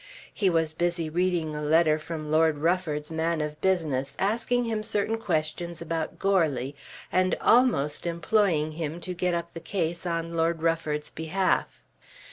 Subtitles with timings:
[0.33, 5.19] He was busy reading a letter from Lord Rufford's man of business, asking him certain
[5.19, 6.73] questions about Goarly
[7.11, 11.83] and almost employing him to get up the case on Lord Rufford's behalf.